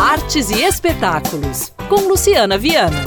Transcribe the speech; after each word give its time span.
Artes 0.00 0.50
e 0.50 0.62
espetáculos, 0.62 1.72
com 1.88 2.08
Luciana 2.08 2.58
Viana. 2.58 3.04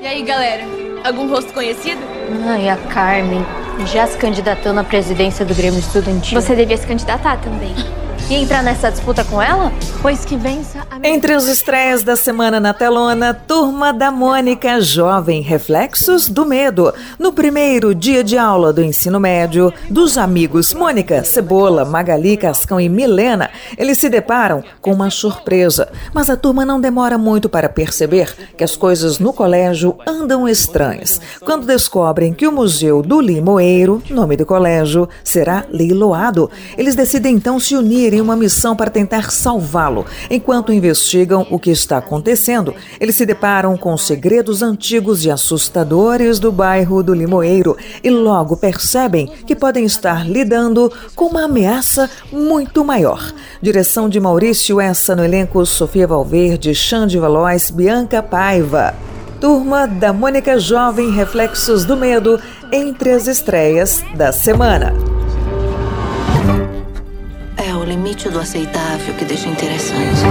E 0.00 0.06
aí, 0.06 0.22
galera? 0.22 0.64
Algum 1.04 1.28
rosto 1.28 1.52
conhecido? 1.52 2.00
Ai, 2.48 2.68
a 2.68 2.76
Carmen 2.76 3.44
já 3.86 4.06
se 4.06 4.16
candidatou 4.16 4.72
na 4.72 4.82
presidência 4.82 5.44
do 5.44 5.54
Grêmio 5.54 5.78
Estudantil. 5.78 6.40
Você 6.40 6.54
devia 6.54 6.76
se 6.76 6.86
candidatar 6.86 7.36
também. 7.40 7.74
E 8.30 8.34
entrar 8.34 8.62
nessa 8.62 8.90
disputa 8.90 9.24
com 9.24 9.40
ela? 9.40 9.72
Pois 10.02 10.22
que 10.22 10.36
vença 10.36 10.86
a 10.90 11.08
Entre 11.08 11.34
os 11.34 11.48
estreias 11.48 12.02
da 12.02 12.14
semana 12.14 12.60
na 12.60 12.74
telona, 12.74 13.32
Turma 13.32 13.90
da 13.90 14.10
Mônica 14.10 14.82
Jovem 14.82 15.40
Reflexos 15.40 16.28
do 16.28 16.44
Medo. 16.44 16.92
No 17.18 17.32
primeiro 17.32 17.94
dia 17.94 18.22
de 18.22 18.36
aula 18.36 18.70
do 18.70 18.82
ensino 18.82 19.18
médio, 19.18 19.72
dos 19.88 20.18
amigos 20.18 20.74
Mônica, 20.74 21.24
Cebola, 21.24 21.86
Magali, 21.86 22.36
Cascão 22.36 22.78
e 22.78 22.86
Milena, 22.86 23.48
eles 23.78 23.96
se 23.96 24.10
deparam 24.10 24.62
com 24.82 24.92
uma 24.92 25.08
surpresa. 25.08 25.88
Mas 26.12 26.28
a 26.28 26.36
turma 26.36 26.66
não 26.66 26.78
demora 26.78 27.16
muito 27.16 27.48
para 27.48 27.70
perceber 27.70 28.36
que 28.58 28.62
as 28.62 28.76
coisas 28.76 29.18
no 29.18 29.32
colégio 29.32 29.96
andam 30.06 30.46
estranhas. 30.46 31.18
Quando 31.40 31.66
descobrem 31.66 32.34
que 32.34 32.46
o 32.46 32.52
Museu 32.52 33.00
do 33.00 33.22
Limoeiro, 33.22 34.02
nome 34.10 34.36
do 34.36 34.44
colégio, 34.44 35.08
será 35.24 35.64
leiloado, 35.70 36.50
eles 36.76 36.94
decidem 36.94 37.34
então 37.34 37.58
se 37.58 37.74
unir 37.74 38.17
em 38.18 38.20
uma 38.20 38.36
missão 38.36 38.76
para 38.76 38.90
tentar 38.90 39.30
salvá-lo. 39.30 40.04
Enquanto 40.30 40.72
investigam 40.72 41.46
o 41.50 41.58
que 41.58 41.70
está 41.70 41.98
acontecendo, 41.98 42.74
eles 43.00 43.16
se 43.16 43.24
deparam 43.24 43.76
com 43.76 43.96
segredos 43.96 44.62
antigos 44.62 45.24
e 45.24 45.30
assustadores 45.30 46.38
do 46.38 46.52
bairro 46.52 47.02
do 47.02 47.14
Limoeiro 47.14 47.76
e 48.02 48.10
logo 48.10 48.56
percebem 48.56 49.26
que 49.46 49.56
podem 49.56 49.84
estar 49.84 50.28
lidando 50.28 50.92
com 51.14 51.26
uma 51.26 51.44
ameaça 51.44 52.10
muito 52.30 52.84
maior. 52.84 53.32
Direção 53.62 54.08
de 54.08 54.20
Maurício 54.20 54.80
Essa 54.80 55.14
no 55.14 55.24
elenco 55.24 55.64
Sofia 55.64 56.06
Valverde, 56.06 56.74
Xande 56.74 57.18
Valois, 57.18 57.70
Bianca 57.70 58.22
Paiva. 58.22 58.94
Turma 59.40 59.86
da 59.86 60.12
Mônica 60.12 60.58
Jovem 60.58 61.12
Reflexos 61.12 61.84
do 61.84 61.96
Medo 61.96 62.40
entre 62.72 63.12
as 63.12 63.28
estreias 63.28 64.02
da 64.16 64.32
semana. 64.32 65.17
Limite 68.08 68.30
do 68.30 68.40
aceitável 68.40 69.14
que 69.16 69.24
deixa 69.26 69.50
interessante. 69.50 70.22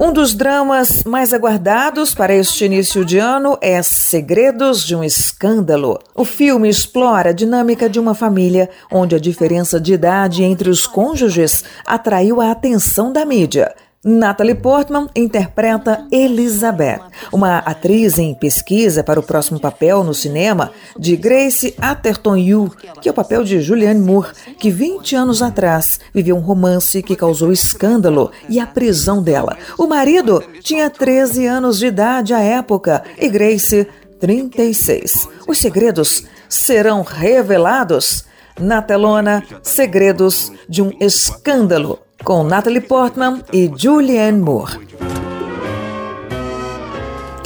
Um 0.00 0.12
dos 0.12 0.32
dramas 0.32 1.02
mais 1.02 1.34
aguardados 1.34 2.14
para 2.14 2.32
este 2.32 2.66
início 2.66 3.04
de 3.04 3.18
ano 3.18 3.58
é 3.60 3.82
Segredos 3.82 4.86
de 4.86 4.94
um 4.94 5.02
Escândalo. 5.02 5.98
O 6.14 6.24
filme 6.24 6.68
explora 6.68 7.30
a 7.30 7.32
dinâmica 7.32 7.90
de 7.90 7.98
uma 7.98 8.14
família 8.14 8.70
onde 8.92 9.16
a 9.16 9.18
diferença 9.18 9.80
de 9.80 9.94
idade 9.94 10.44
entre 10.44 10.70
os 10.70 10.86
cônjuges 10.86 11.64
atraiu 11.84 12.40
a 12.40 12.52
atenção 12.52 13.12
da 13.12 13.24
mídia. 13.24 13.74
Natalie 14.08 14.54
Portman 14.54 15.08
interpreta 15.16 16.06
Elizabeth, 16.12 17.00
uma 17.32 17.58
atriz 17.58 18.20
em 18.20 18.32
pesquisa 18.32 19.02
para 19.02 19.18
o 19.18 19.22
próximo 19.22 19.58
papel 19.58 20.04
no 20.04 20.14
cinema 20.14 20.70
de 20.96 21.16
Grace 21.16 21.74
Atherton 21.76 22.36
Yu, 22.36 22.70
que 23.02 23.08
é 23.08 23.10
o 23.10 23.14
papel 23.14 23.42
de 23.42 23.60
Julianne 23.60 24.00
Moore, 24.00 24.30
que 24.60 24.70
20 24.70 25.16
anos 25.16 25.42
atrás 25.42 25.98
viveu 26.14 26.36
um 26.36 26.40
romance 26.40 27.02
que 27.02 27.16
causou 27.16 27.50
escândalo 27.50 28.30
e 28.48 28.60
a 28.60 28.66
prisão 28.68 29.20
dela. 29.20 29.56
O 29.76 29.88
marido 29.88 30.40
tinha 30.60 30.88
13 30.88 31.44
anos 31.44 31.80
de 31.80 31.86
idade 31.86 32.32
à 32.32 32.38
época 32.38 33.02
e 33.20 33.28
Grace 33.28 33.88
36. 34.20 35.28
Os 35.48 35.58
segredos 35.58 36.22
serão 36.48 37.02
revelados? 37.02 38.24
Na 38.58 38.80
telona, 38.80 39.44
Segredos 39.62 40.50
de 40.66 40.80
um 40.80 40.90
Escândalo, 40.98 41.98
com 42.26 42.42
Natalie 42.42 42.80
Portman 42.80 43.40
e 43.52 43.70
Julianne 43.72 44.40
Moore. 44.40 44.95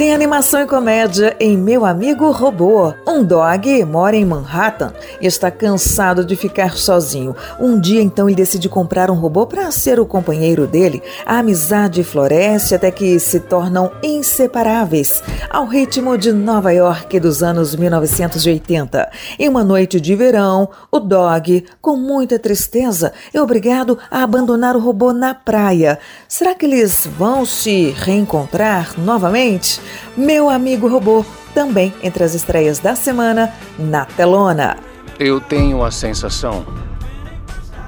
Tem 0.00 0.14
animação 0.14 0.62
e 0.62 0.66
comédia 0.66 1.36
em 1.38 1.58
Meu 1.58 1.84
Amigo 1.84 2.30
Robô. 2.30 2.94
Um 3.06 3.22
dog 3.22 3.84
mora 3.84 4.16
em 4.16 4.24
Manhattan 4.24 4.94
e 5.20 5.26
está 5.26 5.50
cansado 5.50 6.24
de 6.24 6.34
ficar 6.36 6.74
sozinho. 6.78 7.36
Um 7.58 7.78
dia, 7.78 8.00
então, 8.00 8.26
ele 8.26 8.36
decide 8.36 8.66
comprar 8.66 9.10
um 9.10 9.14
robô 9.14 9.46
para 9.46 9.70
ser 9.70 10.00
o 10.00 10.06
companheiro 10.06 10.66
dele. 10.66 11.02
A 11.26 11.40
amizade 11.40 12.02
floresce 12.02 12.74
até 12.74 12.90
que 12.90 13.20
se 13.20 13.40
tornam 13.40 13.92
inseparáveis, 14.02 15.22
ao 15.50 15.66
ritmo 15.66 16.16
de 16.16 16.32
Nova 16.32 16.72
York 16.72 17.20
dos 17.20 17.42
anos 17.42 17.76
1980. 17.76 19.10
Em 19.38 19.50
uma 19.50 19.62
noite 19.62 20.00
de 20.00 20.16
verão, 20.16 20.70
o 20.90 20.98
dog, 20.98 21.66
com 21.78 21.94
muita 21.94 22.38
tristeza, 22.38 23.12
é 23.34 23.42
obrigado 23.42 23.98
a 24.10 24.22
abandonar 24.22 24.76
o 24.76 24.80
robô 24.80 25.12
na 25.12 25.34
praia. 25.34 25.98
Será 26.26 26.54
que 26.54 26.64
eles 26.64 27.06
vão 27.18 27.44
se 27.44 27.90
reencontrar 27.98 28.98
novamente? 28.98 29.89
Meu 30.16 30.50
Amigo 30.50 30.88
Robô, 30.88 31.24
também 31.54 31.92
entre 32.02 32.24
as 32.24 32.34
estreias 32.34 32.78
da 32.78 32.94
semana 32.94 33.52
na 33.78 34.04
telona. 34.04 34.76
Eu 35.18 35.40
tenho 35.40 35.82
a 35.84 35.90
sensação 35.90 36.64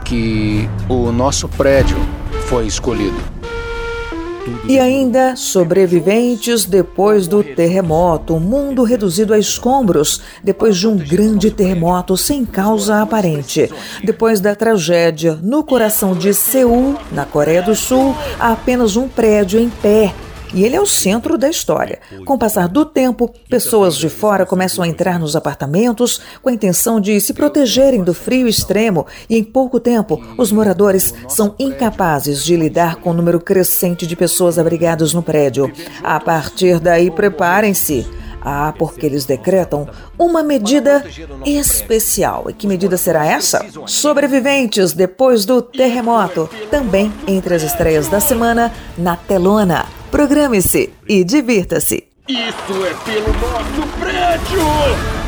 que 0.04 0.68
o 0.88 1.10
nosso 1.10 1.48
prédio 1.48 1.96
foi 2.46 2.66
escolhido. 2.66 3.32
E 4.68 4.78
ainda 4.78 5.36
sobreviventes 5.36 6.64
depois 6.64 7.26
do 7.28 7.44
terremoto, 7.44 8.34
um 8.34 8.40
mundo 8.40 8.82
reduzido 8.82 9.32
a 9.32 9.38
escombros 9.38 10.20
depois 10.42 10.76
de 10.76 10.88
um 10.88 10.96
grande 10.96 11.50
terremoto 11.50 12.16
sem 12.16 12.44
causa 12.44 13.00
aparente. 13.00 13.70
Depois 14.02 14.40
da 14.40 14.54
tragédia, 14.54 15.38
no 15.40 15.62
coração 15.62 16.14
de 16.14 16.34
Seul, 16.34 16.96
na 17.12 17.24
Coreia 17.24 17.62
do 17.62 17.74
Sul, 17.74 18.14
há 18.38 18.52
apenas 18.52 18.96
um 18.96 19.08
prédio 19.08 19.60
em 19.60 19.68
pé 19.68 20.12
e 20.54 20.64
ele 20.64 20.76
é 20.76 20.80
o 20.80 20.86
centro 20.86 21.38
da 21.38 21.48
história. 21.48 22.00
Com 22.24 22.34
o 22.34 22.38
passar 22.38 22.68
do 22.68 22.84
tempo, 22.84 23.32
pessoas 23.48 23.96
de 23.96 24.08
fora 24.08 24.46
começam 24.46 24.84
a 24.84 24.88
entrar 24.88 25.18
nos 25.18 25.34
apartamentos 25.36 26.20
com 26.42 26.48
a 26.48 26.52
intenção 26.52 27.00
de 27.00 27.20
se 27.20 27.32
protegerem 27.34 28.02
do 28.02 28.14
frio 28.14 28.48
extremo 28.48 29.06
e 29.28 29.36
em 29.36 29.44
pouco 29.44 29.80
tempo 29.80 30.22
os 30.36 30.52
moradores 30.52 31.14
são 31.28 31.54
incapazes 31.58 32.44
de 32.44 32.56
lidar 32.56 32.96
com 32.96 33.10
o 33.10 33.14
número 33.14 33.40
crescente 33.40 34.06
de 34.06 34.16
pessoas 34.16 34.58
abrigadas 34.58 35.12
no 35.12 35.22
prédio. 35.22 35.72
A 36.02 36.18
partir 36.20 36.78
daí, 36.78 37.10
preparem-se. 37.10 38.06
Ah, 38.44 38.74
porque 38.76 39.06
eles 39.06 39.24
decretam 39.24 39.88
uma 40.18 40.42
medida 40.42 41.04
especial. 41.46 42.46
E 42.50 42.52
que 42.52 42.66
medida 42.66 42.96
será 42.96 43.24
essa? 43.24 43.64
Sobreviventes 43.86 44.92
depois 44.92 45.44
do 45.44 45.62
terremoto. 45.62 46.50
Também 46.68 47.12
entre 47.28 47.54
as 47.54 47.62
estreias 47.62 48.08
da 48.08 48.18
semana 48.18 48.72
na 48.98 49.14
Telona. 49.14 50.01
Programe-se 50.12 50.92
e 51.08 51.24
divirta-se. 51.24 52.04
Isso 52.28 52.84
é 52.84 52.94
pelo 53.02 53.32
nosso 53.32 53.88
prédio! 53.98 55.21